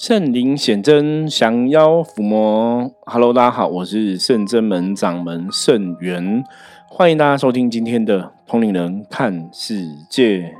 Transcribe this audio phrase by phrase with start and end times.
[0.00, 2.90] 圣灵显真，降妖伏魔。
[3.04, 6.42] Hello，大家好，我是圣真门掌门圣元，
[6.88, 10.54] 欢迎大家收听今天的通灵人看世界。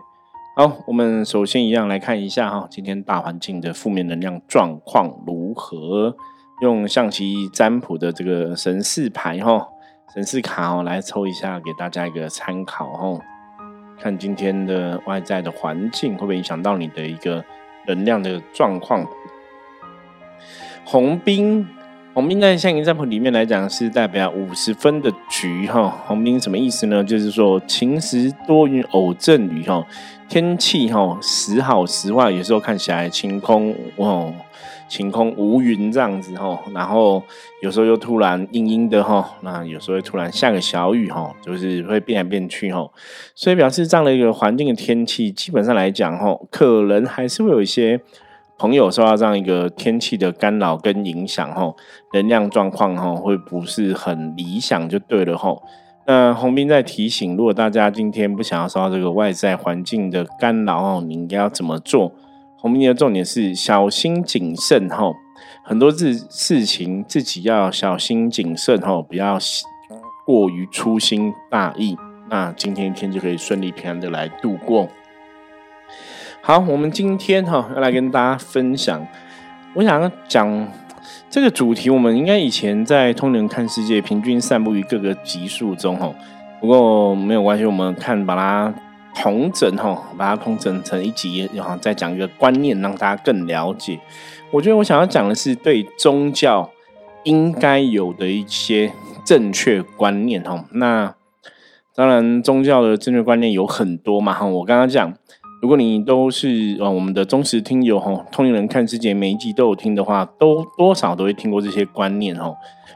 [0.55, 6.15] 好，我们首先一样来看一下哈，今天大环境的负面能量状况如何？
[6.61, 9.67] 用象棋占卜的这个神士牌哈，
[10.13, 13.19] 神士卡哦，来抽一下，给大家一个参考哦。
[13.99, 17.43] 看今天的外在的环境会不会影响到你的一个
[17.87, 19.03] 能量的状况？
[20.91, 21.65] 红兵，
[22.15, 25.89] 红兵在象棋占卜里面来讲是代表五十分的局哈。
[26.05, 27.05] 红兵什么意思呢？
[27.05, 29.87] 就是说晴时多云偶阵雨哈，
[30.29, 34.35] 天气哈时好时坏，有时候看起来晴空哦，
[34.89, 37.23] 晴空无云这样子哈，然后
[37.63, 42.91] 有时候又突然阴阴的哈，那有时候会突然下个小雨哈，就是会变来变去哈，
[43.37, 48.01] 所以表示这样的一个环境的天气，基本上来讲哈，可能还是会有一些。
[48.61, 51.75] 朋友受到这样一个天气的干扰跟影响，吼，
[52.13, 55.63] 能量状况吼会不是很理想，就对了，吼。
[56.05, 62.13] 那洪斌在提醒，如果大家今天不想要受到这个外在环境的干扰，哦，你应该要怎么做？
[62.59, 65.15] 洪斌的重点是小心谨慎，吼，
[65.65, 69.39] 很多事事情自己要小心谨慎，吼，不要
[70.27, 71.97] 过于粗心大意，
[72.29, 74.87] 那今天一天就可以顺利平安的来度过。
[76.43, 79.07] 好，我们今天哈要来跟大家分享，
[79.75, 80.69] 我想讲
[81.29, 86.11] 这个主题，我们应该以前在《通人看世界》平均散布于各个集数中哈，
[86.59, 88.75] 不过没有关系，我们看把它
[89.15, 94.01] 同整哈，把它同整成一集，然后再讲一个观念，让大家更了解。
[94.51, 96.71] 我觉得我想要讲的是对宗教
[97.25, 98.91] 应该有的一些
[99.27, 100.65] 正确观念哈。
[100.73, 101.15] 那
[101.95, 105.15] 当然，宗教的正确观念有很多嘛哈，我刚刚讲。
[105.61, 112.55] 如果你都是呃我们的忠实听友哈，通灵人看世界每一集都有听的话，都多少都会听过这些观念哈。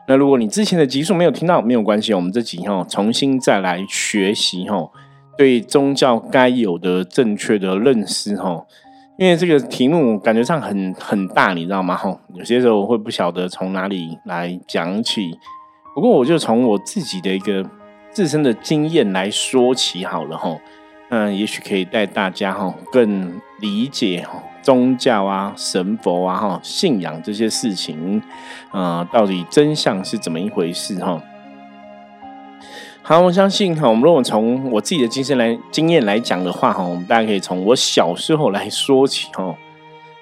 [0.09, 4.91] 那如果你之前的集数没有听到，没有关系，我们这集哈重新再来学习哈，
[5.36, 8.64] 对宗教该有的正确的认识哈。
[9.19, 11.95] 因为这个题目感觉上很很大，你知道吗？
[11.95, 15.39] 哈，有些时候我会不晓得从哪里来讲起。
[15.95, 17.64] 不过我就从我自己的一个
[18.11, 20.57] 自身的经验来说起好了哈。
[21.11, 28.23] 嗯，也许可以带大家哈更理解哈宗教啊、神佛啊、哈信仰这些事情，
[28.73, 31.23] 呃，到底真相是怎么一回事哈？
[33.03, 39.55] 好，我相信哈，我们如果从我自己的经验来经验来讲的话哈，我们大家可以从我小时候来说起哈。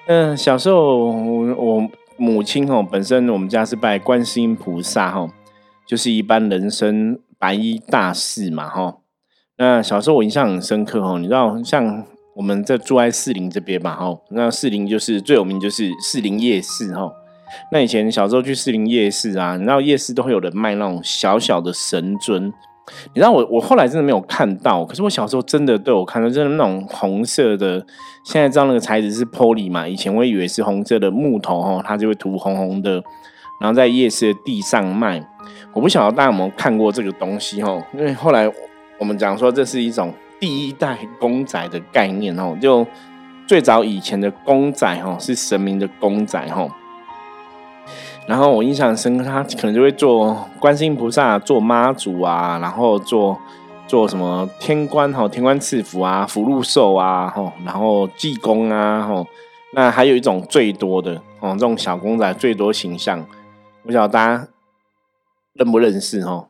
[0.07, 5.29] 嗯，小时候我母亲哈本身我们家是拜观世音菩萨哈，
[5.87, 8.97] 就是一般人生白衣大士嘛哈。
[9.57, 12.03] 那小时候我印象很深刻哦，你知道像
[12.35, 17.11] 我们在住在士林这边嘛，哈，那士林就是最有名就是士林夜市哈。
[17.71, 22.47] 那以前小时候去士林夜市啊，你知道夜市都会有人卖那种小小的神尊，
[23.13, 27.85] 你知道我我后来真的没有看到，可是我小时候真的都有看到，就是那种红色的，
[28.25, 32.93] 现在知道那个材质是玻璃嘛，以前我以为是红色的木头哈，它就会涂红红的，
[33.61, 35.23] 然后在夜市的地上卖。
[35.73, 38.51] 我不晓得大家有没有看过这个东西哈，因为后来。
[39.03, 42.87] 我们讲说这是一种第一代公仔的概念哦，就
[43.45, 46.71] 最早以前的公仔哦是神明的公仔哦，
[48.25, 53.37] 然后我印象深刻，他可能就会做观世音菩萨、做妈祖啊，然后做
[53.87, 59.25] 做什么天官哈、天官赐福啊、福禄寿啊哈，然后济公啊哈，
[59.73, 63.25] 那还有一种最多的哦，这种小公仔最多形象，
[63.85, 64.47] 不晓得大家
[65.51, 66.47] 认不认识哈？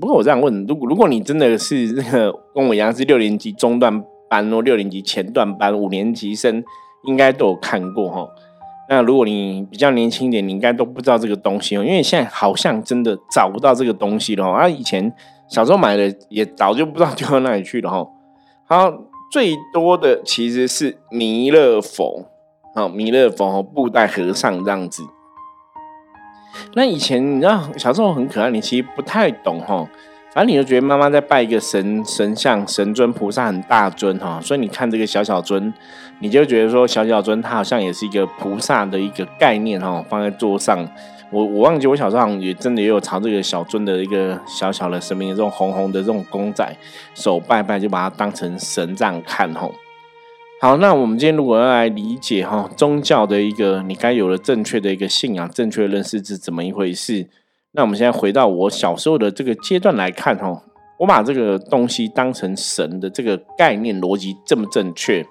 [0.00, 6.62] 不过我这样问，如果如果你真的是那个跟我一样是六年级中段班哦，六年级前段班五年级生，
[7.04, 8.28] 应该都有看过哈。
[8.90, 14.50] 那如果你比较年轻一点，你应该都不知道这个东西哦，因为现在好像真的找不到这个东西了哈。
[14.50, 15.12] 啊，以前
[15.48, 18.06] 小时候买的也早就不知道丢到哪里去了哈。
[18.66, 18.90] 好，
[19.30, 22.24] 最多的其实是弥勒佛，
[22.74, 25.02] 好，弥勒佛和布袋和尚这样子。
[26.74, 29.86] 那以前你知道小时候很可爱，你其实不太懂哈。
[30.34, 35.72] 反正你就觉得妈妈在拜一个神神像、神尊、菩萨很大尊哈，所以你看这个小小尊，
[36.20, 40.86] 你就觉得说小小尊它好像也是一个菩萨的一个概念哈，放在桌上。
[41.30, 46.76] 我我忘记我小时候也真的也有朝这个小尊的一个小小的神明这种红红的这种公仔
[47.14, 49.68] 手拜拜，就把它当成神这样看哈。
[50.60, 57.28] 好，那我们今天如果要来理解哈宗教的一个你该有的正确的一个信仰、正确认识是怎么一回事？
[57.70, 60.60] 那我们现在回到我小时候的这个阶段来看哈，
[60.98, 65.24] 我把这个东西当成神的这个概念逻辑这么正确？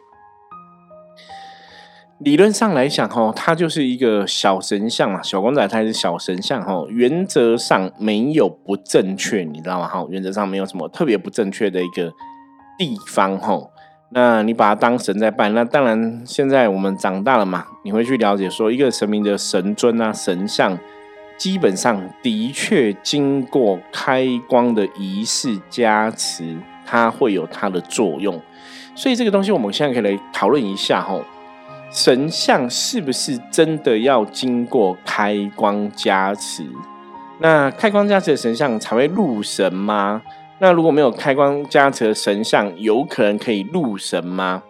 [2.20, 9.90] 理论上来讲，哈，它就是一个小神像嘛，小公仔它是小神像，哈，原则上没有不正确，你知道吗？
[9.90, 12.14] 哈，原则上没有什么特别不正确的一个
[12.78, 13.60] 地方，哈。
[14.10, 20.78] 那你把它当神在拜，那当然现在我们长大了嘛，你会去了解说，一个神明的神尊啊、神像，
[21.38, 26.56] 基本上的确经过开光的仪式加持，
[26.86, 28.42] 它会有它的作用。
[28.96, 31.24] 所以这个东西我们现在可以来讨论一下，吼。
[31.90, 36.66] 神像是不是真的要经过开光加持？
[37.40, 40.22] 那开光加持的神像才会入神吗？
[40.60, 44.64] 那如果没有开光加持的神像，有可能可以入神吗？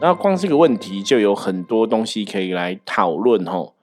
[0.00, 3.74] 然后光这个问题就有很多东西可以来讨论吼。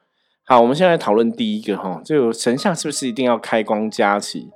[0.44, 4.48] 好，我们先来讨论第一个哈，这个神像是不是一定要开光加持？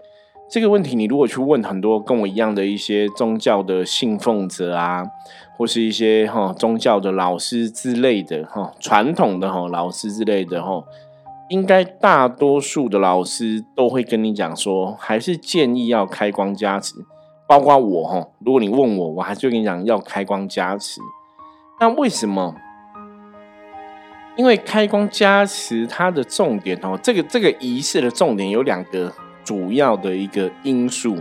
[0.50, 5.06] 这个问题，你如果去问很多跟我一样的一些宗教的信奉者啊，
[5.58, 10.84] 或是一些哈宗教的老师之类的哈，传统的哈老师之类的哈，
[11.51, 16.95] 应该大多数的老师都会跟你讲说，还是建议要开光加持。
[17.45, 21.01] 包括我哈，如果你问我，我还是会跟你讲要开光加持。
[21.81, 22.56] 那为什么？
[24.38, 29.13] 因为开光加持它的重点哦，这个这个仪式的重点有两个。
[29.44, 31.18] 主要的一个因素，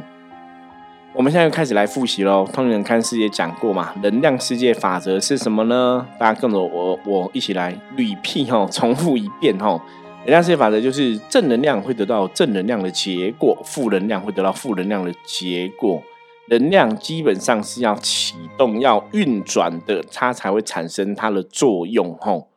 [1.14, 2.46] 我们现在开始来复习喽。
[2.52, 3.94] 通人看世界讲过嘛？
[4.02, 6.06] 能量世界法则是什么呢？
[6.18, 9.82] 大家跟着我，我一起来捋屁哈，重复一遍哈。
[10.22, 16.02] 能量世界法则就是正能量会得到正能量的结果，负能量会得到负能量的结果。
[16.48, 22.49] 能量基本上是要启动、要运转的，它才会产生它的作用吼。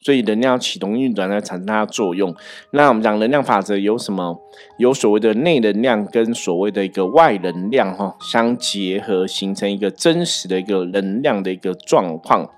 [0.00, 2.34] 所以能量启动运转来产生它的作用。
[2.70, 4.38] 那我们讲能量法则有什么？
[4.78, 12.48] 有所谓的内能量跟所谓的一个外能量哈相结合，形成一个真实的一个能量的一个状况。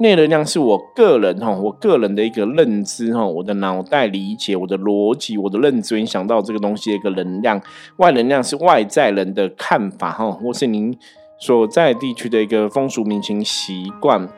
[0.00, 7.60] 内能量是我个人哈，我个人的一个认知哈，我的脑袋理解，我的逻辑，我的认知影响到这个东西的一个能量。
[7.96, 10.96] 外能量是外在人的看法哈，或是您
[11.38, 14.28] 所在地区的一个风俗民情习惯。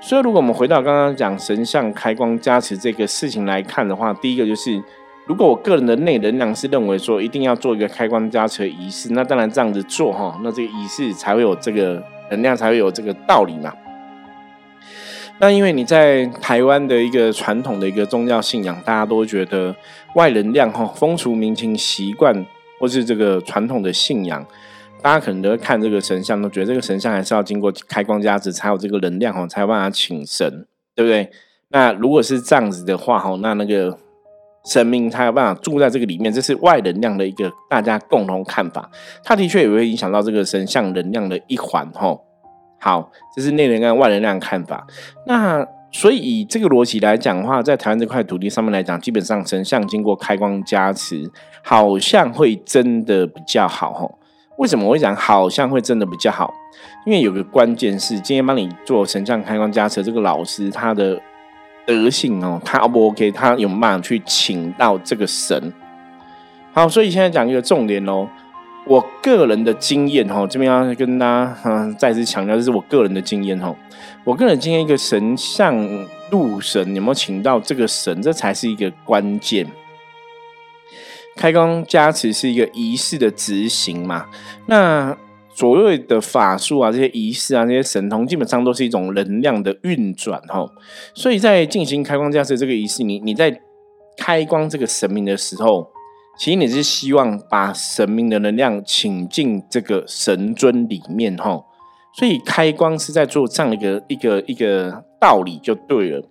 [0.00, 4.82] 所以，如果我们回到刚刚讲神像开光加持这个事情来看的话，第一个就是，
[5.26, 13.72] 如果我个人的内能量是认为说一定要做一个开光加持的仪式，那当然这样子做哈，那这个仪式才会有这个能量，才会有这个道理嘛。
[15.38, 19.74] 那因为你在台湾的一个传统的一个宗教信仰，大家都觉得
[20.14, 22.46] 外能量哈，风俗民情习惯
[22.78, 24.44] 或是这个传统的信仰。
[25.02, 31.28] 大家可能都会看这个神像，都觉得这个神像还是要经过开光加持才有这个能量哦，才有办法请神，对不对？
[31.70, 33.98] 那如果是这样子的话哈，那那个
[34.64, 38.88] 神明他有办法住在这个里面，这是外能量的一个大家共同看法。
[39.24, 42.16] 它的确也会影响到这个神像能量的一环哈。
[42.78, 44.86] 好，这是内能量、外能量看法。
[45.26, 51.28] 那所以以这个逻辑来讲的话，在台湾这块土地上面来讲，基本上神像经过开光加持，
[51.64, 54.10] 好像会真的比较好哈。
[54.56, 56.52] 为什么我会讲好像会真的比较好？
[57.04, 61.20] 因为有个关键是，今天帮你做神像开关加持这个老师，他的
[61.84, 63.30] 德性哦，他 O 不 OK？
[63.32, 65.72] 他有办法去请到这个神。
[66.72, 68.28] 好，所以现在讲一个重点哦，
[68.86, 73.74] 我个人的经验哦，这边要跟大家嗯再次强调，这是我个人的经验哦。
[74.24, 75.76] 我个人经验，一个神像
[76.30, 79.66] 入神有没有请到这个神，这才是一个关键。
[81.36, 84.26] 开光加持是一个仪式的执行嘛？
[84.66, 85.16] 那
[85.54, 90.66] 所谓的法术啊，这些仪式啊，这些神通，基本上都是一种能量的运转哈。
[91.14, 93.60] 所以在进行开光加持这个仪式，你你在
[94.16, 95.88] 开光这个神明的时候，
[96.38, 101.62] 其实你是希望把神明的能量请进这个神尊里面哈。
[102.14, 106.22] 所以开光是在做这样一个一个一个道理就对了。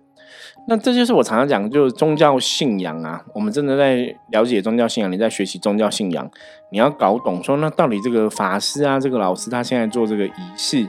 [0.68, 3.20] 那这就是我常常讲，就是宗教信仰啊。
[3.34, 6.30] 我们真的在了解宗教信仰，你在学习宗教信仰，
[6.70, 10.86] 你要搞懂说，那到底这个法师啊，这个老师他现在做这个仪式，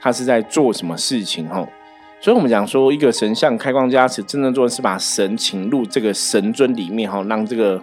[0.00, 1.46] 他是在做什么事情？
[1.50, 1.68] 吼，
[2.18, 7.80] 所以我们讲说，一个神像开光加持，真正做的是把神请入这个神尊里面，哈，让这个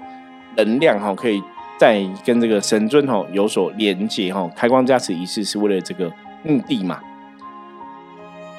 [0.55, 1.39] 能量哈，可以
[1.79, 4.49] 在跟这个神尊哈有所连接，哈。
[4.55, 6.11] 开光加持仪式是为了这个
[6.43, 6.99] 目的嘛？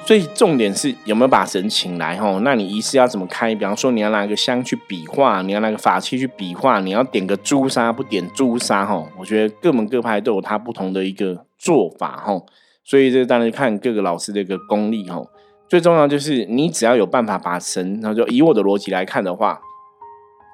[0.05, 2.39] 所以重点是有没有把神请来吼？
[2.39, 3.53] 那你仪式要怎么开？
[3.53, 9.07] 比方说你要拿个香去比划，你要拿个法器去比划，你要点个朱砂不点朱砂吼？
[9.19, 12.47] 我觉得各门各派都有它不同的一个做法吼。
[12.83, 15.29] 所以这当然看各个老师的一个功力吼。
[15.67, 19.61] 最重要就是你只要有办法把神，然后就以我的逻辑来看的话，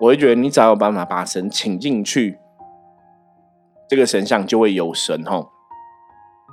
[0.02, 2.38] 我会觉得你只要有办法把神请进去，
[3.88, 5.50] 这个神像就会有神吼。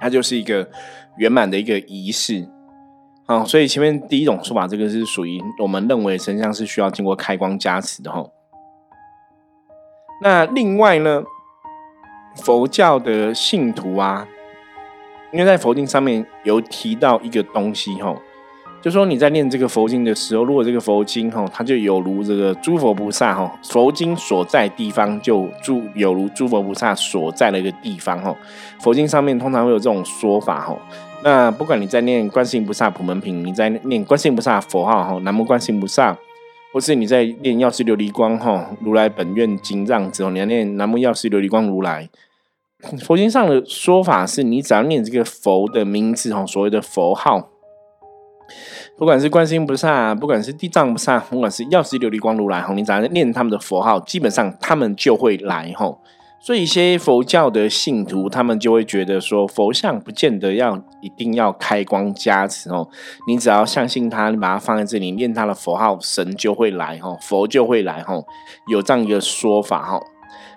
[0.01, 0.71] 它就是一个
[1.17, 2.49] 圆满的一个仪式。
[3.33, 8.23] 哦，所以前面第一种说法，这个是属于我们认为神像是需要经过开光加持的哈。
[10.21, 11.23] 那另外呢，
[12.37, 14.29] 佛教的信徒啊，
[15.33, 18.15] 因为在佛经上面有提到一个东西哈。
[18.83, 28.37] 就说你在念这个佛经的时候，如果这个佛经哈，它就有如这个诸佛菩萨哈，佛经所在地方就诸有如诸佛菩萨所在的一个地方哈。
[28.81, 30.77] 佛经上面通常会有这种说法哈。
[31.25, 36.19] 那不管你在念观世音菩萨普门品，你在念观世音菩萨佛号哈，南无观世音菩萨，
[36.73, 42.09] 或是你在念药师琉璃光哈，如来本愿经藏之后，你要念南无药师琉璃光如来。
[43.05, 47.49] 佛经上的说法是你只要念这个佛的名字哈，所谓的佛号。
[48.99, 56.01] 不管是观世音菩萨，不管是地藏菩萨，不管是药师琉璃光如来哈，你只要念他们的佛号，基本上他们就会来吼。
[56.45, 62.89] 所以一些佛教的信徒，他们就会觉得说，佛像不见得要一定要开光加持哦，
[63.29, 68.27] 你只要相信他，你把它放在这里念他的佛号，神就会来吼，佛就会来吼，
[68.67, 70.03] 有这样一个说法吼。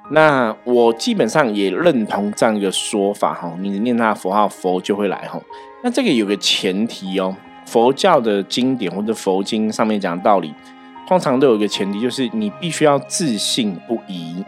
[0.10, 5.44] 那我基本上也认同这样一个说法吼，你念他的佛号，佛就会来吼。
[5.84, 7.36] 那这个有个前提哦。
[7.68, 10.52] 佛教的经典或者佛经上面讲的道理，
[11.08, 14.44] 通常都有一个前提，就是你必须要自信不疑。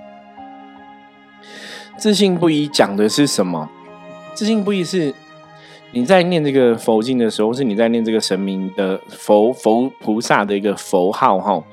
[1.98, 3.68] 自信不疑讲的是什么？
[4.36, 5.12] 自信不疑是
[5.92, 11.64] 你在念这个佛经的时候，是你在念这个神明的佛佛菩萨的一个佛号哈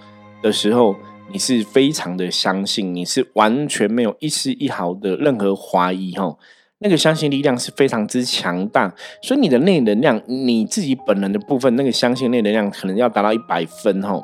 [0.41, 0.97] 的时候，
[1.31, 6.35] 你是非常的相信，你是完全没有一丝一毫的任何怀疑哈。
[6.81, 14.21] 那个相信力量是非常之强大，所以你的内能量，你自己本人的部分，那个相信内能量可能要达到一百分哈。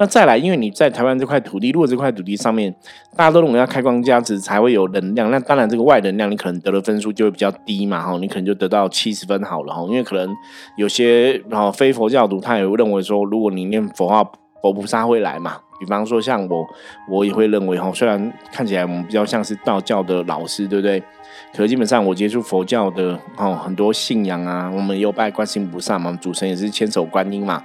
[0.00, 2.74] 那再来，因为你在台湾这块土地，如果这块土地上面
[3.16, 9.82] 大家都认为要开光加持才会有能量，那当然这个外能量你可能得的分数就会比较低嘛哈，你可能就得到七十分好了哈。
[9.88, 10.28] 因为可能
[10.76, 15.58] 有些然后非佛教徒他也会认为说，如果你念佛号，佛菩萨会来嘛。
[15.80, 16.68] 比方说像我，
[17.08, 21.02] 我也会认为哈，虽然看起来我们比较像是道教的老师，对不对？
[21.54, 27.64] 可基本上我接触佛教的哦，很多信仰啊，我们有拜观世音菩萨嘛，主神也是千手观音嘛，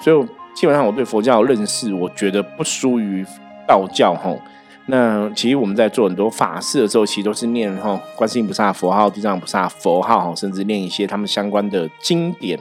[0.00, 3.24] 所以基本上我对佛教的认识，我觉得不输于
[3.68, 4.34] 道教哈。
[4.86, 12.58] 那其实我们在做很多法事的时候，其实都是念哈观世音菩萨佛号、地藏菩萨佛号，甚至念一些他们相关的经典。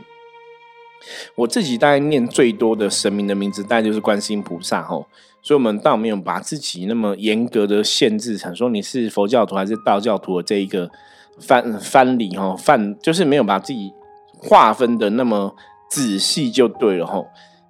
[1.35, 4.99] 我自己大概念最多的神明的名字，大概就是观世音菩萨哈。
[5.41, 10.91] 所以，我们倒没有把自己那么严格的限制成说你是佛教徒还是道教徒的这一个
[11.39, 13.93] 翻翻理哈，范就是没有把自己
[14.37, 15.55] 划分的那么
[15.89, 17.23] 仔细就对了哈。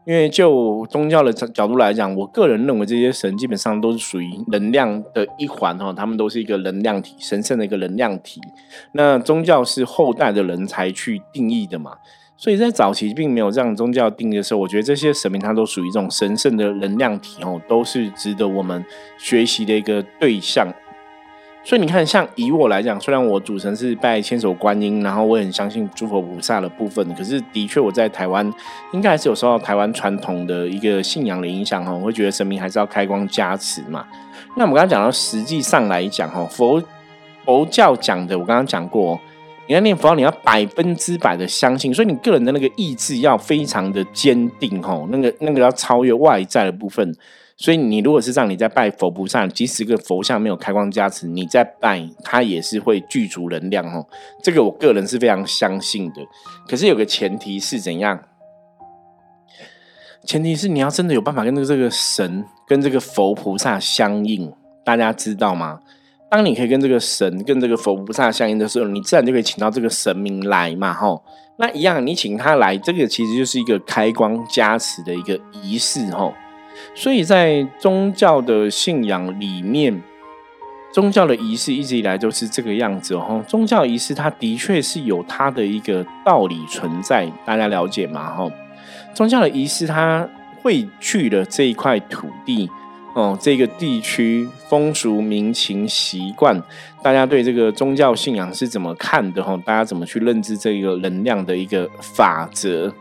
[0.06, 8.42] 因为就宗教的角度来讲，我个人认为这些神基本上都是属于能量的一环哈，他们都是一个能量体，神圣的一个能量体。
[8.94, 11.92] 那宗教是后代的人才去定义的嘛。
[12.42, 18.86] 所以在早期并没有这样宗教定义的时候，我觉得这些神明它都属于这种神圣的能量体哦，都是值得我们
[19.18, 20.66] 学习的一个对象。
[21.66, 28.50] 所以你看，像以我来讲，虽然我主神是拜千手观音，然后我很相信诸佛菩萨的部分，可是的确我在台湾
[28.94, 34.08] 应该还是有受到台湾传统的一个信仰的影响哈，我会觉得神明还是要开光加持嘛。
[34.56, 36.82] 那我们刚刚讲到，实际上来讲哈，佛
[37.44, 39.20] 佛教讲的，我刚刚讲过。
[39.70, 47.16] 你要念佛，你要百分之百的相信，所以你个人的那个意志要非常的坚定吼，那个那个要超越外在的部分。
[47.56, 54.08] 所以你如果是让你在拜佛菩萨，即使个佛像没有开光加持，你在拜它也是会具足能量哦。
[54.42, 56.22] 这个我个人是非常相信的。
[56.68, 58.24] 可是有个前提是怎样？
[60.26, 64.52] 前提是你要真的有办法跟这个神跟这个佛菩萨相应，
[64.84, 65.82] 大家知道吗？
[66.30, 71.24] 当你可以跟这个神、跟这个佛菩萨相应的时候，你自然就可以请到这个神明来嘛，吼。
[71.58, 76.34] 那一样，你请他来，这个其实就是一个开光加持的一个仪式，吼。
[76.94, 80.02] 所以在宗教的信仰里面，
[80.94, 83.42] 宗教的仪式一直以来都是这个样子，吼。
[83.48, 88.36] 宗教仪式它的确是有它的一个道理存在，大家了解吗？
[88.36, 88.52] 吼。
[89.16, 90.30] 宗教的仪式它
[90.62, 92.70] 汇聚了这一块土地。
[93.20, 96.64] 哦，这个地区风俗民情习惯，
[97.04, 99.44] 大家对这个宗教信仰是怎么看的？
[99.44, 102.94] 哈，大家怎么去认知这个能量的一个法则？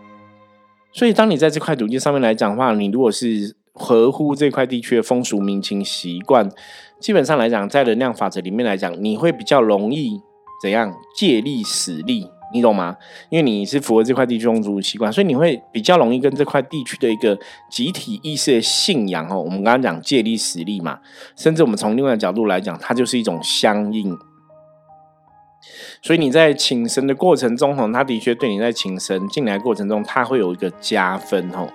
[0.92, 6.50] 所以，当你在这块土地上面来讲的话，你如果是合乎这块地区的风俗民情习惯，
[6.98, 10.20] 基本上来讲，在能量法则里面来讲，你会比较容易
[10.60, 12.26] 怎样借力使力。
[12.52, 12.96] 你懂吗？
[13.28, 17.38] 因为你是符合这块地区宗族习惯，所以你会比较容易跟这块地区的一个
[17.70, 19.40] 集体意识的信仰哦。
[19.40, 20.98] 我们刚刚讲借力使力嘛，
[21.36, 24.16] 甚至我们从另外的角度来讲，它就是一种相应。
[26.00, 31.68] 所以你在请神的过程中，吼，他的确对你在请神进来过程中，他会有一个加分，吼。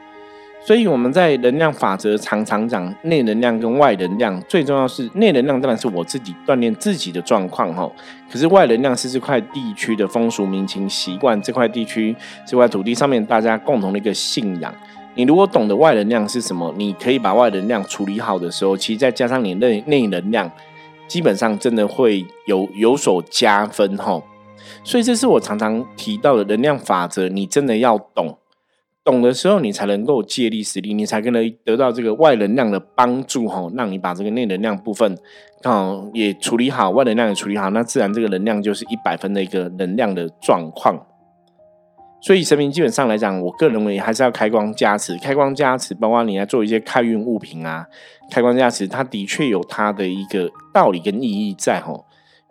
[0.65, 7.91] 所以我们在能量法则常常讲内能量跟外能量，最重要是内能量当然是我自己锻炼自己的状况哈，
[8.31, 12.15] 可是外能量是这块地区的风俗民情习惯，这块地区
[12.47, 14.73] 这块土地上面大家共同的一个信仰。
[15.15, 20.49] 你如果懂得外能量是什么，你可以把外能量处理好的时候，其实再加上你内内能量，
[21.07, 24.21] 基本上真的会有有所加分哈。
[24.85, 28.37] 所以这是我常常提到的能量法则，你真的要懂。
[29.03, 35.17] 懂的时候，你才能够借力使力，你才可能得到这个外能量的帮助，吼，让你把这个内能量部分，
[35.61, 41.05] 刚好也处理好，外能量也处理好，那自然这个能量就是一百分的一个能量的状况。
[42.21, 47.85] 所以神明基本上来讲，我个人认为还是要开光加持，开光加持，包括你来做一些开运物品啊，
[48.31, 52.05] 开光加持，它的确有它的一个道理跟意义在，吼。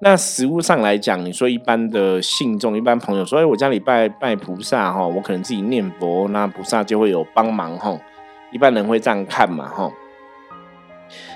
[0.04, 7.97] 那实物上来讲，你说一般的信众、一般朋友说：“哎，我家里拜拜菩萨哈，我可能自己念佛，那菩萨就会有帮忙哈。”
[8.50, 9.88] 一般人会这样看嘛哈。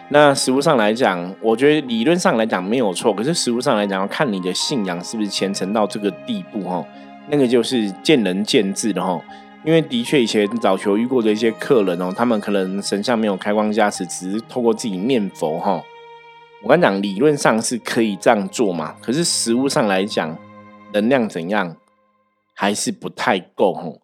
[0.08, 6.85] 那实物上来讲，我觉得理论上来讲没有错，可是实物上来讲，要看你的信仰是不是虔诚到这个地步哈。
[7.28, 9.20] 那个就是见仁见智的哈。
[9.64, 15.80] 因为的确以前早求遇过的一些客人哦，他们可能神像没有开光加持，只是透过自己念佛哈。
[16.62, 20.36] 我跟你讲，理论上是可以这样做嘛，可是实物上来讲，
[20.92, 21.76] 能量怎样
[22.54, 24.00] 还是不太够吼。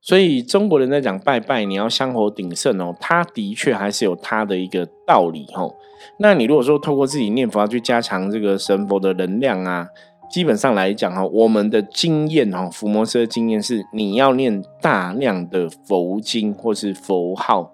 [0.00, 5.74] 所以中国人在讲拜拜，你要香火鼎盛哦，他的确还是有他的一个道理吼。
[6.18, 9.88] 那你如果说透过自己念佛去加强这个神佛的能量啊，
[10.30, 17.73] 基本上来讲哈，我们的经验哈，伏魔师的经验是，你要念大量的佛经或是佛号。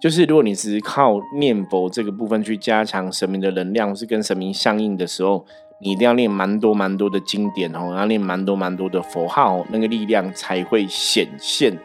[0.00, 5.44] 就是如果你只是靠念佛这个部分去加强神明的能量，是跟神明相应的时候，
[5.80, 11.76] 你一定要念蛮多蛮多的经典哦，要念蛮多蛮多的佛号，那个力量才会显现。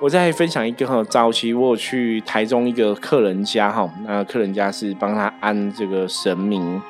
[0.00, 6.80] 我再分享一个哈，早期我去台中一个客人家哈，那客人家是帮他安这个神明，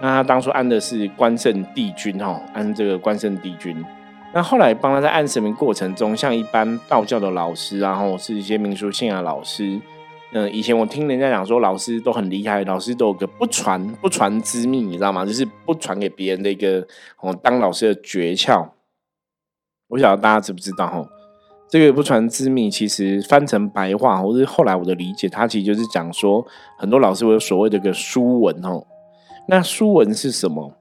[0.00, 3.84] 那他当初安的是关圣帝君哈，安这个关圣帝君。
[4.34, 9.78] 那后来帮他在按神明过程中，像一般道教的老师，然后是一些民俗信仰老师。
[10.32, 15.26] 嗯，以前我听人家讲说，老师都很厉害，老师都有个不传不传之秘，你知道吗？
[15.26, 16.86] 就是不传给别人的一个
[17.20, 18.70] 哦，当老师的诀窍。
[19.88, 20.86] 我晓得大家知不知道？
[20.86, 21.06] 哈，
[21.68, 26.42] 这个不传之秘，其实翻成白话，或是后来我的理解，它其实就是讲说，
[26.78, 28.86] 很多老师会有所谓的个书文哦。
[29.48, 30.72] 那书文是什么？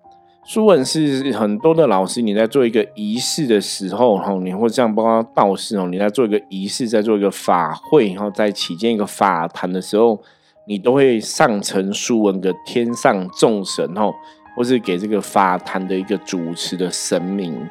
[0.43, 10.19] 书文是很多的老师，你在做一个仪式的时候，哈，你会这样，包括道士哦，你在做一个仪式，在做一个法会，然后在起建一个法坛的时候，
[10.65, 14.11] 你都会上呈书文给天上众神，哦，
[14.55, 17.69] 或是给这个法坛的一个主持的神明。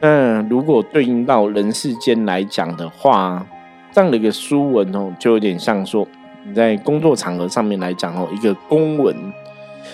[0.00, 3.44] 那如果对应到人世间来讲的话，
[3.90, 6.06] 这样的一个书文哦，就有点像说
[6.46, 9.14] 你在工作场合上面来讲哦，一个公文。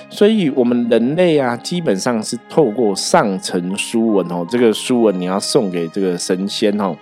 [0.09, 6.97] 所以，我们人类啊，基本上是透过上层书文哦，这个书文你要送给这个神仙哦，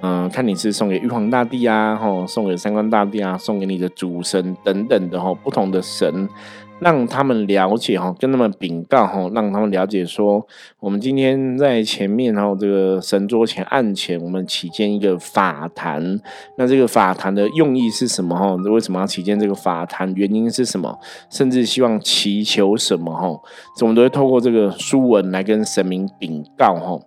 [0.00, 6.28] 嗯，看你是送给玉皇大帝啊，吼，送给三官大帝啊，送给你的主神等等的吼，不同的神。
[6.78, 10.46] 让他们了解哈，跟他们禀告哈，让他们了解说，
[10.78, 16.20] 我们今天在前面然后这个神桌前案前，我们起建一个法坛。
[16.58, 18.54] 那这个法坛的用意是什么哈？
[18.70, 20.12] 为什么要起建这个法坛？
[20.14, 20.98] 原因是什么？
[21.30, 23.28] 甚至希望祈求什么哈？
[23.80, 27.00] 我们都会透过这个书文来跟神明禀告哈。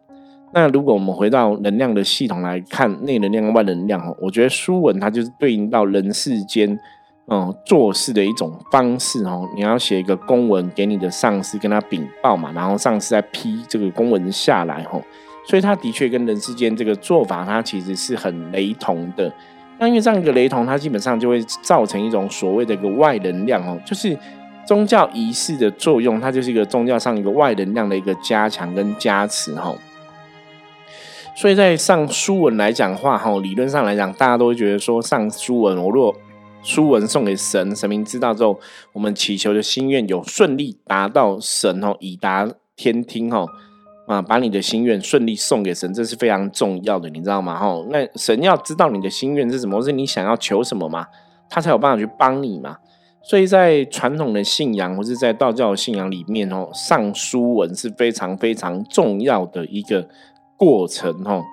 [0.52, 6.80] 那如果我们回到能量的系统来看内能量、外能量哈，我觉得书文它就是对应到人世间。
[7.32, 15.00] 嗯，做事的一种方式哦，你要写一个公文给你的上司，跟他禀报嘛，然后上司再批这个公文下来吼，
[15.48, 19.32] 所以他的确跟人世间这个做法，它其实是很雷同的。
[19.78, 24.18] 那因为这样一个雷同，它基本上就会造成一种所谓的一个外能量哦，就是
[24.66, 29.78] 宗教仪式的作用，它就是一个宗教上一个外能量的一个加强跟加持吼。
[31.36, 36.14] 所以在上书文来讲话哈，理论上来讲，大家都会觉得说上书文，我若
[36.62, 38.60] 书文送给神，神明知道之后，
[38.94, 43.48] 我们祈求的心愿有顺利达到神哦，以达天听哦，
[44.08, 47.58] 啊，把你的心愿顺利送给神，这是非常重要的，你知道吗？
[47.58, 51.08] 哈，那神要知道你的心愿是什么，是你想要求什么嘛，
[51.50, 52.78] 他才有办法去帮你嘛。
[53.22, 60.08] 所以在传统的信仰或是在道教的信仰里面哦，上书文是非常非常重要的一个
[60.58, 61.44] 过程哦。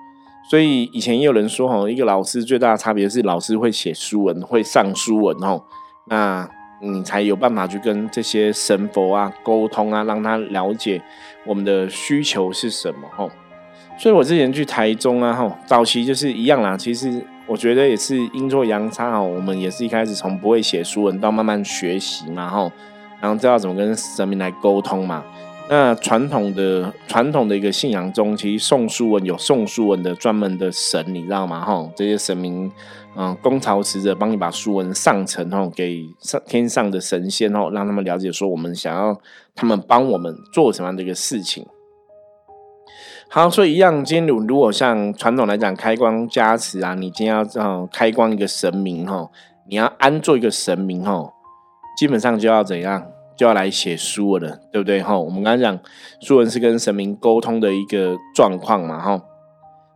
[0.49, 5.61] 所以以前也有人说，哈，一个老师最大的差别是老师会写书文，会上书文，哦。
[6.05, 11.01] 那你才有办法去跟这些神佛啊沟通啊，让他了解
[11.45, 13.29] 我们的需求是什么吼。
[13.97, 16.77] 所以我之前去台中啊吼，早期就是一样啦。
[16.77, 22.71] 其实我觉得也是阴错阳差哦，我们也是一开始从不会写书文到慢慢学习嘛吼，
[23.19, 25.25] 然后知道怎么跟神明来沟通嘛。
[25.69, 31.59] 那传统的传统的一个信仰中，其实宋书文有宋书文的专门的神，你知道吗？
[31.59, 32.71] 哈，这些神明，
[33.17, 39.19] 嗯，公曹使者帮你把书文上呈，吼，给上天上的神仙，哦，让他们了解说我们想要
[39.55, 41.65] 他们帮我们做什么样的一个事情。
[43.29, 49.29] 好，所以一样，今天如如果像传统来讲，开光加持啊，你今天要这样开光一个神明，哈，
[49.69, 51.29] 你要安做一个神明，哈，
[51.97, 53.05] 基本上就要怎样？
[53.37, 55.01] 就要来写书了，对不对？
[55.01, 55.79] 哈，我们刚才讲
[56.19, 59.21] 书文是跟神明沟通的一个状况嘛，哈。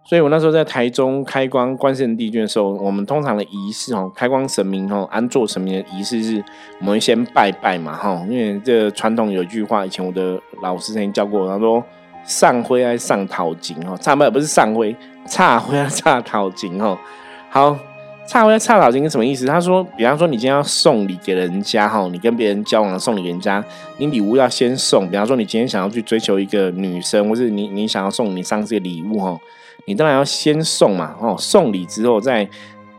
[0.04, 6.44] 所以我那时候在台中开光观世帝君的时候，我们通常的仪式哦，开光神明哦，安坐神明的仪式是，
[6.80, 8.26] 我们先拜拜嘛，哈。
[8.30, 11.84] 因为这传统有一句话，以前我的老师曾经教过，他说
[12.24, 14.96] 上灰还上讨金哦，差不不是上灰，
[15.28, 16.98] 差灰啊差讨金哦。
[17.50, 17.78] 好。
[18.32, 19.46] 差回差脑筋什么意思？
[19.46, 23.62] 他说，比方说你今天要送礼给人家哈，你跟别人交往送礼给人家，
[23.98, 25.06] 你礼物要先送。
[25.10, 29.38] 比方说你今天想要去追求一个女生，或是你你想要送你上这个礼物哈，
[29.86, 32.48] 你当然要先送嘛哦， 送礼之后再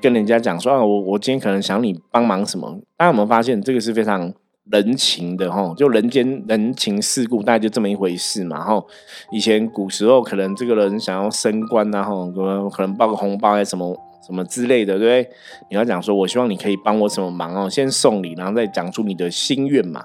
[0.03, 2.79] 跟人家讲说啊，我我今天可能想你帮忙什么。
[2.99, 4.31] 大家有没有发现这个是非常
[4.71, 5.73] 人情的哈？
[5.75, 8.85] 就人间人情世故，大概就这么一回事嘛哈。
[9.31, 12.31] 以前古时候可能这个人想要升官然后
[12.69, 13.99] 可能报个红包还什么。
[14.25, 15.37] 什么之类的，对不对？
[15.71, 20.05] 你要讲说，我希望你可以帮我什么忙哦，先送礼，然后再讲出你的心愿嘛。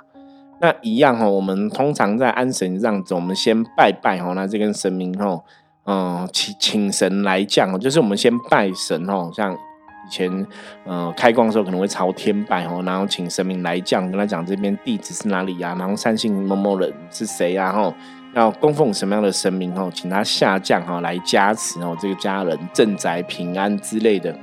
[0.60, 5.40] 那一样哈，我们通常在安神这样子，我们先拜拜哈，那这跟神明哈，
[5.86, 10.48] 嗯，请请神来降，就是我们先拜神哈，像以前
[10.88, 17.94] 嗯开光的时候可能会朝天拜哦，然后请神明来降，跟他讲这边地址是哪里呀，然后三姓某某人是谁呀，哈。
[18.38, 24.38] 要供奉什么样的神明哦，请他下降哈来加持哦，这个家人镇宅平安之类的。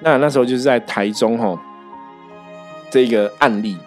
[0.00, 1.56] 那那时候就是在台中哈，
[2.90, 3.78] 这个案例，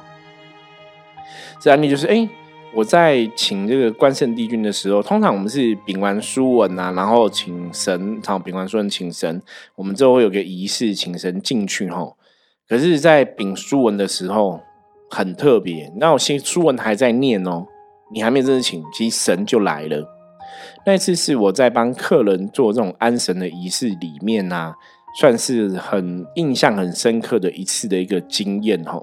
[1.59, 2.29] 这案例就是哎，
[2.73, 9.41] 我在请这个关圣帝君的时候，通常我们是禀完书文啊，然后请神，然后禀完书文请神，
[9.75, 12.13] 我们之后会有个仪式，请神进去哈。
[12.69, 14.61] 可是，在禀书文的时候
[15.09, 17.65] 很特别，那我先书文还在念哦。
[18.13, 20.07] 你还没真正请，其实神就来了。
[20.85, 24.75] 那次是我在帮客人做这种安神的仪式里面啊，
[25.19, 29.01] 算是很印象很深刻的一次的一个经验哈。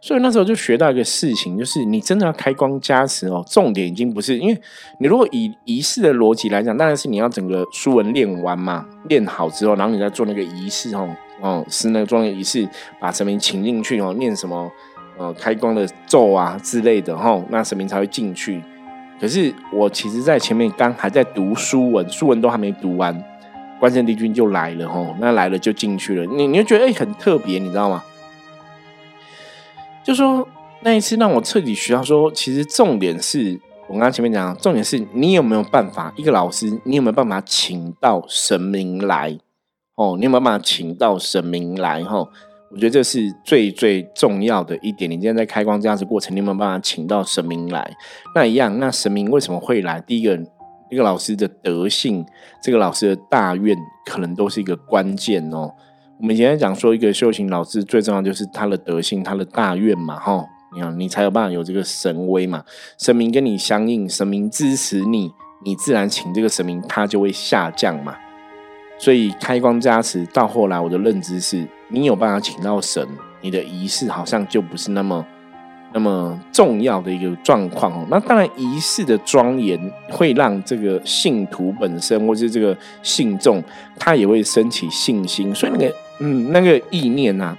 [0.00, 4.60] 所以那时候就学到一个事情，就是你真的要开光加持哦，重点已经不是因为
[5.00, 11.08] 你如果以仪式的逻辑来讲，当然是你要整个书文练完嘛，练好之后，然后你再做那个仪式哦，
[11.40, 12.68] 哦，是那个做那个仪式，
[13.00, 14.70] 把神明请进去哦，念什么。
[15.16, 18.62] 呃，开光的咒啊之类的吼，那神明才会进去。
[19.20, 23.16] 可是我其实，在前面刚还在读书文，书文都还没读完，
[23.78, 25.14] 关圣帝君就来了吼。
[25.20, 28.02] 那来了就进去了，你你就觉得哎，很特别，你知道吗？
[30.02, 30.46] 就说
[30.82, 39.38] 那一次让我彻底学到说，其实重点是我刚刚前面讲，重点是你有没有办法，一个老师，你有没有办法请到神明来？
[39.94, 42.02] 哦，你有没有办法请到神明来？
[42.02, 42.28] 哈。
[42.74, 45.08] 我觉得这是最最重要的一点。
[45.08, 47.88] 你今天在开光这样子过程，你有没有办法请到神明来？
[48.34, 50.00] 那一样，那神明为什么会来？
[50.00, 50.36] 第一个，
[50.90, 52.26] 一个老师的德性，
[52.60, 55.72] 这个老师的大愿，可能都是一个关键哦。
[56.18, 62.64] 我们以前讲说，一个修行老师最重要就是他的德性，他的大愿嘛，哈，你看你才有办法有这个神威嘛。
[62.98, 65.30] 神明跟你相应，神明支持你，
[65.64, 68.16] 你自然请这个神明，他就会下降嘛。
[68.98, 71.68] 所以开光加持到后来，我的认知是。
[71.94, 73.06] 你有办法请到神，
[73.40, 75.24] 你的仪式好像就不是那么
[75.92, 78.04] 那么重要的一个状况哦。
[78.10, 79.78] 那当然，仪式的庄严
[80.10, 83.62] 会让这个信徒本身，或是这个信众，
[83.96, 85.54] 他也会升起信心。
[85.54, 87.56] 所以那个嗯，那个意念呐，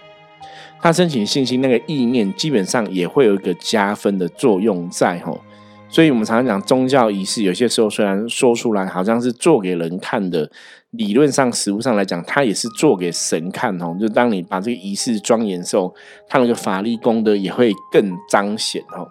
[0.82, 5.40] 他升起信心，那个意念基本上也会有一个加分的作用在吼。
[5.88, 10.52] 所以我们常常讲宗教仪式，有些时候虽然说出来好像是做给人看的。
[10.98, 13.96] 理论上、实物上来讲，它也是做给神看哦。
[14.00, 15.94] 就当你把这个仪式庄严时候，
[16.28, 19.08] 它那个法力功德也会更彰显哦。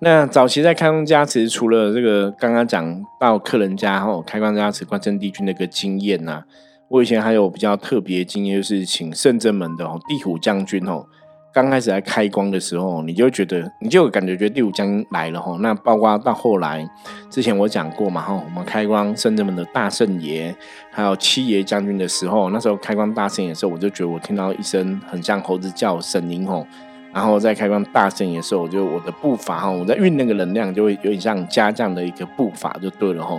[0.00, 6.42] 那早期在开光加持，除了这个刚刚讲到客人家哦，开光加持关圣帝君那个经验呐，
[6.88, 11.06] 我以前还有比较特别经验，就是请圣真门的哦地虎将军哦
[11.52, 15.54] 刚开始在开光的时候，你就觉得，你就感觉觉得第五将来了哈。
[15.60, 16.88] 那包括到后来，
[17.28, 20.54] 之前我讲过嘛哈，我们开光圣人们的大圣爷，
[20.90, 26.66] 还有七爷将军的时候，那时候开光大圣爷的时候，我就觉得我听到一声很像猴子叫声音吼。
[27.12, 33.38] 然后在开光大圣爷的时候，我就我的步伐哈，我在运那个能量就会有点像加降的一个步伐就对了哈。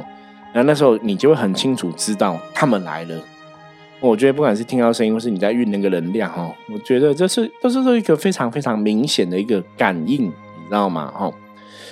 [0.53, 3.15] 那那时候你就会很清楚知道他们来了。
[4.09, 11.09] 我觉得不管是听到声音，或是你在运那个能量哈，我觉得这是都是一个非常非常明显的一个感应，你知道吗？
[11.09, 11.31] 哈，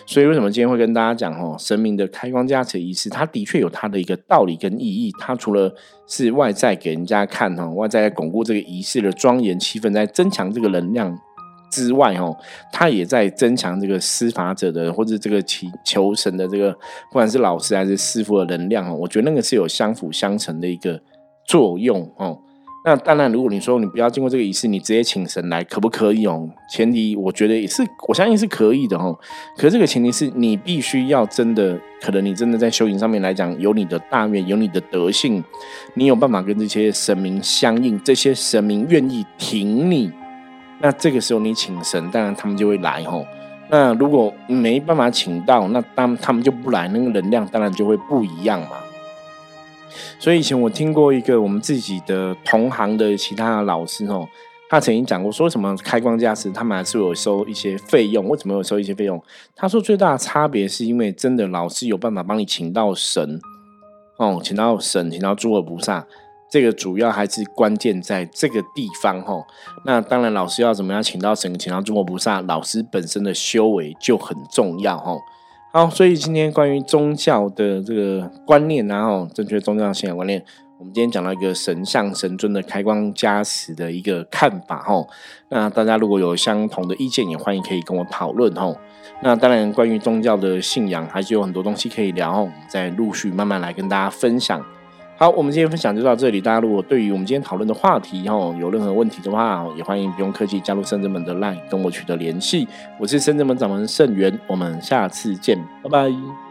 [0.05, 5.09] 所以为什么今天会跟大家讲哦，神明的开光加持仪式，它的确有它的一个道理跟意义。
[5.17, 5.73] 它除了
[6.05, 11.17] 是外在给人家看哈，外在巩固这个仪式的庄严气氛，在增强这个能量
[11.71, 12.35] 之外哦，
[12.73, 21.01] 它也在增强这个施法者的或者这个祈求神的这个，不管是老师还是师傅的能量哦，我觉得那个是有相辅相成的一个。
[21.51, 22.39] 作用哦，
[22.85, 26.47] 那当然，如果你说你不要经过这个仪式，你直接请神来，可不可以哦？
[26.71, 29.19] 前提我觉得也是，我相信是可以的哦。
[29.57, 35.43] 可是这个前提是你必须要真的，可能你真的在修行上面来讲，有你的大愿，有你的德性，
[35.95, 40.09] 你有办法跟这些神明相应，这些神明愿意挺你，
[40.79, 43.25] 那这个时候你请神，当然他们就会来哦。
[43.69, 48.77] 那如果没办法请到，那当他们就不来，那个能量当然就会不一样嘛。
[50.19, 54.27] 所以以前我听过一个我们自己的同行的其他的老师哦，
[54.69, 58.27] 他曾经讲过，说什么开光加持，他们还是有收一些费用。
[58.29, 59.21] 为什么有收一些费用？
[59.55, 63.39] 他说最大的差别是因为真的老师有办法帮你请到神
[64.17, 66.05] 哦，请到神，请到诸佛菩萨，
[66.49, 69.43] 这个主要还是关键在这个地方哦。
[69.83, 75.19] 那当然，老师要怎么样请到神，请到诸佛菩萨，老师本身的修为就很重要哦。
[75.73, 80.43] 好，所以今天关于宗教的这个观念，然后正确宗教信仰观念，
[80.77, 85.07] 我们今天讲到一个神像神尊的开光加持的一个看法，哈。
[85.47, 88.75] 那大家如果有相同的意见，也欢迎可以跟我讨论，哈。
[89.23, 94.61] 那当然，关于宗教的信仰，还是有很多东西可以聊，哦，再陆续慢慢来跟大家分享。
[95.21, 96.41] 好，我们今天分享就到这里。
[96.41, 102.67] 大家如果对于我们今天讨论的话题哦有任何问题的话，也欢迎不用客气加入圣人门的 LINE 跟我取得联系。
[102.97, 106.50] 我是圣人门掌门盛元，我们下次见，拜拜。